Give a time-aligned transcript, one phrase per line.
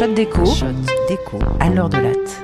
[0.00, 0.44] Shot déco,
[1.10, 2.42] déco à l'heure de latte.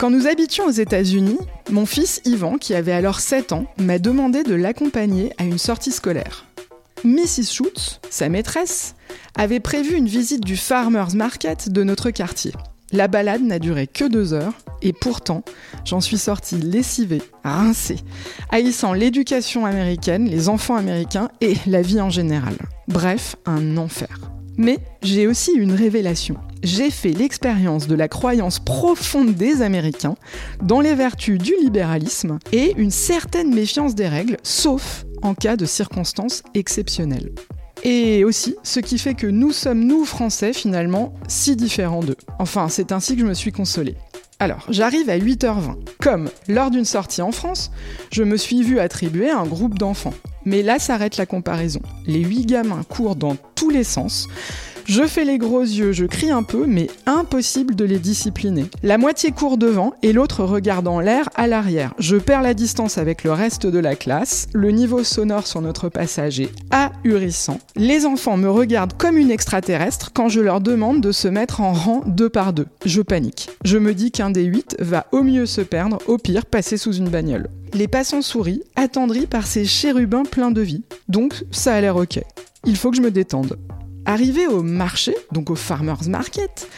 [0.00, 1.36] Quand nous habitions aux États-Unis,
[1.70, 5.92] mon fils Ivan, qui avait alors 7 ans, m'a demandé de l'accompagner à une sortie
[5.92, 6.46] scolaire.
[7.04, 7.52] Mrs.
[7.52, 8.94] Schutz, sa maîtresse,
[9.36, 12.52] avait prévu une visite du Farmers Market de notre quartier.
[12.90, 15.42] La balade n'a duré que deux heures, et pourtant,
[15.84, 17.98] j'en suis sortie lessivée, rincée,
[18.48, 22.56] haïssant l'éducation américaine, les enfants américains et la vie en général.
[22.88, 24.35] Bref, un enfer.
[24.56, 26.36] Mais j'ai aussi une révélation.
[26.62, 30.16] J'ai fait l'expérience de la croyance profonde des Américains
[30.62, 35.66] dans les vertus du libéralisme et une certaine méfiance des règles, sauf en cas de
[35.66, 37.32] circonstances exceptionnelles.
[37.84, 42.16] Et aussi, ce qui fait que nous sommes, nous, Français, finalement, si différents d'eux.
[42.38, 43.94] Enfin, c'est ainsi que je me suis consolée.
[44.38, 45.76] Alors, j'arrive à 8h20.
[46.00, 47.70] Comme, lors d'une sortie en France,
[48.10, 50.14] je me suis vue attribuer un groupe d'enfants.
[50.46, 51.82] Mais là s'arrête la comparaison.
[52.06, 54.28] Les huit gamins courent dans tous les sens.
[54.86, 58.66] Je fais les gros yeux, je crie un peu, mais impossible de les discipliner.
[58.84, 61.92] La moitié court devant et l'autre regarde en l'air à l'arrière.
[61.98, 64.46] Je perds la distance avec le reste de la classe.
[64.54, 67.58] Le niveau sonore sur notre passage est ahurissant.
[67.74, 71.72] Les enfants me regardent comme une extraterrestre quand je leur demande de se mettre en
[71.72, 72.66] rang deux par deux.
[72.84, 73.50] Je panique.
[73.64, 76.92] Je me dis qu'un des huit va au mieux se perdre, au pire passer sous
[76.92, 77.48] une bagnole.
[77.74, 80.84] Les passants sourient, attendris par ces chérubins pleins de vie.
[81.08, 82.20] Donc ça a l'air ok.
[82.64, 83.58] Il faut que je me détende.
[84.08, 86.68] Arrivé au marché, donc au farmer's market,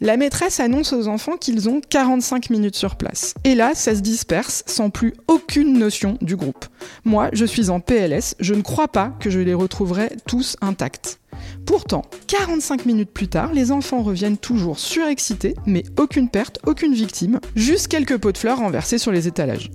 [0.00, 3.34] la maîtresse annonce aux enfants qu'ils ont 45 minutes sur place.
[3.44, 6.64] Et là, ça se disperse sans plus aucune notion du groupe.
[7.04, 11.20] Moi, je suis en PLS, je ne crois pas que je les retrouverai tous intacts.
[11.66, 17.38] Pourtant, 45 minutes plus tard, les enfants reviennent toujours surexcités, mais aucune perte, aucune victime,
[17.54, 19.70] juste quelques pots de fleurs renversés sur les étalages.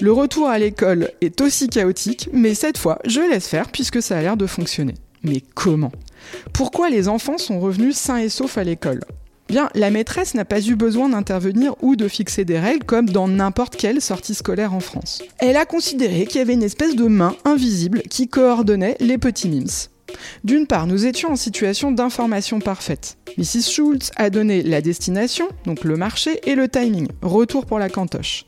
[0.00, 4.16] Le retour à l'école est aussi chaotique, mais cette fois, je laisse faire puisque ça
[4.16, 4.94] a l'air de fonctionner.
[5.22, 5.92] Mais comment?
[6.52, 9.00] Pourquoi les enfants sont revenus sains et saufs à l'école?
[9.48, 13.28] Bien, la maîtresse n'a pas eu besoin d'intervenir ou de fixer des règles comme dans
[13.28, 15.22] n'importe quelle sortie scolaire en France.
[15.38, 19.48] Elle a considéré qu'il y avait une espèce de main invisible qui coordonnait les petits
[19.48, 19.68] mimes.
[20.44, 23.18] D'une part, nous étions en situation d'information parfaite.
[23.38, 23.70] Mrs.
[23.70, 28.46] Schultz a donné la destination, donc le marché, et le timing, retour pour la cantoche.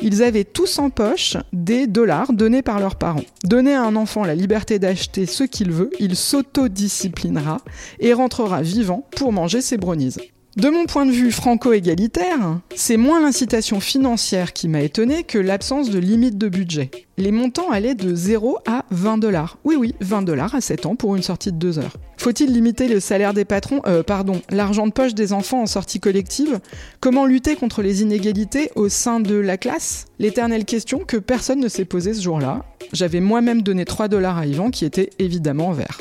[0.00, 3.24] Ils avaient tous en poche des dollars donnés par leurs parents.
[3.44, 7.58] Donner à un enfant la liberté d'acheter ce qu'il veut, il s'autodisciplinera
[7.98, 10.16] et rentrera vivant pour manger ses brownies.
[10.56, 15.90] De mon point de vue franco-égalitaire, c'est moins l'incitation financière qui m'a étonné que l'absence
[15.90, 16.90] de limite de budget.
[17.18, 19.58] Les montants allaient de 0 à 20 dollars.
[19.62, 21.96] Oui, oui, 20 dollars à 7 ans pour une sortie de 2 heures.
[22.16, 26.00] Faut-il limiter le salaire des patrons, euh, pardon, l'argent de poche des enfants en sortie
[26.00, 26.58] collective?
[26.98, 30.06] Comment lutter contre les inégalités au sein de la classe?
[30.18, 32.64] L'éternelle question que personne ne s'est posée ce jour-là.
[32.92, 36.00] J'avais moi-même donné 3 dollars à Yvan qui était évidemment vert.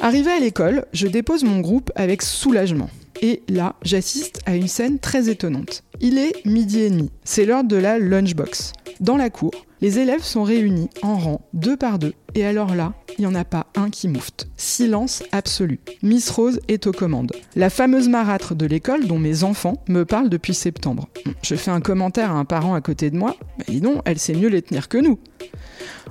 [0.00, 2.88] Arrivé à l'école, je dépose mon groupe avec soulagement.
[3.24, 5.82] Et là, j'assiste à une scène très étonnante.
[6.02, 8.74] Il est midi et demi, c'est l'heure de la lunchbox.
[9.00, 9.52] Dans la cour,
[9.84, 13.34] les élèves sont réunis en rang, deux par deux, et alors là, il n'y en
[13.34, 14.48] a pas un qui moufte.
[14.56, 15.78] Silence absolu.
[16.02, 17.32] Miss Rose est aux commandes.
[17.54, 21.10] La fameuse marâtre de l'école dont mes enfants me parlent depuis septembre.
[21.42, 24.18] Je fais un commentaire à un parent à côté de moi, mais dis donc, elle
[24.18, 25.18] sait mieux les tenir que nous.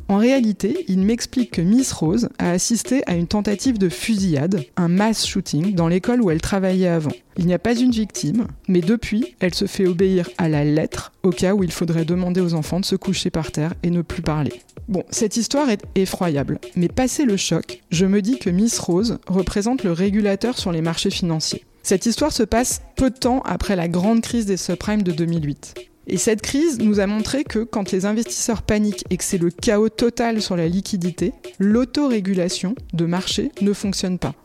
[0.08, 4.90] En réalité, il m'explique que Miss Rose a assisté à une tentative de fusillade, un
[4.90, 7.12] mass shooting, dans l'école où elle travaillait avant.
[7.38, 11.14] Il n'y a pas une victime, mais depuis, elle se fait obéir à la lettre
[11.24, 13.52] au cas où il faudrait demander aux enfants de se coucher par
[13.84, 14.62] et ne plus parler.
[14.88, 19.20] Bon, cette histoire est effroyable, mais passé le choc, je me dis que Miss Rose
[19.28, 21.64] représente le régulateur sur les marchés financiers.
[21.84, 25.76] Cette histoire se passe peu de temps après la grande crise des subprimes de 2008.
[26.08, 29.50] Et cette crise nous a montré que quand les investisseurs paniquent et que c'est le
[29.50, 34.36] chaos total sur la liquidité, l'autorégulation de marché ne fonctionne pas.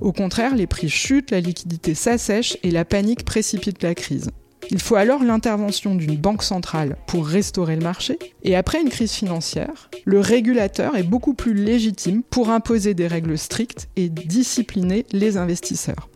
[0.00, 4.30] Au contraire, les prix chutent, la liquidité s'assèche et la panique précipite la crise.
[4.70, 8.18] Il faut alors l'intervention d'une banque centrale pour restaurer le marché.
[8.42, 13.38] Et après une crise financière, le régulateur est beaucoup plus légitime pour imposer des règles
[13.38, 16.08] strictes et discipliner les investisseurs.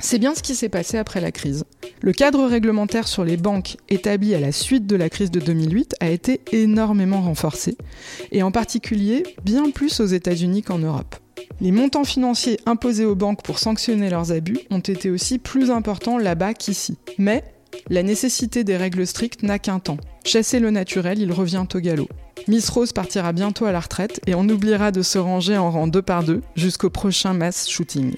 [0.00, 1.64] C'est bien ce qui s'est passé après la crise.
[2.02, 5.94] Le cadre réglementaire sur les banques établi à la suite de la crise de 2008
[6.00, 7.78] a été énormément renforcé,
[8.30, 11.16] et en particulier bien plus aux États-Unis qu'en Europe.
[11.60, 16.18] Les montants financiers imposés aux banques pour sanctionner leurs abus ont été aussi plus importants
[16.18, 16.98] là-bas qu'ici.
[17.88, 19.98] La nécessité des règles strictes n'a qu'un temps.
[20.24, 22.08] Chasser le naturel, il revient au galop.
[22.48, 25.86] Miss Rose partira bientôt à la retraite et on oubliera de se ranger en rang
[25.86, 28.14] deux par deux jusqu'au prochain mass shooting.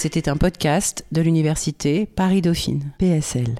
[0.00, 3.52] C'était un podcast de l'université Paris-Dauphine, PSL.